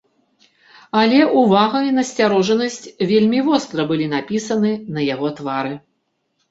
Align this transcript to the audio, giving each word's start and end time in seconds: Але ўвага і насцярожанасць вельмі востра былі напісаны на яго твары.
Але 1.01 1.19
ўвага 1.41 1.81
і 1.89 1.93
насцярожанасць 1.99 2.81
вельмі 3.13 3.39
востра 3.51 3.81
былі 3.93 4.09
напісаны 4.19 4.71
на 4.99 5.09
яго 5.13 5.27
твары. 5.41 5.75